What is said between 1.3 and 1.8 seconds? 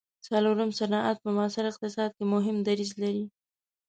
معاصر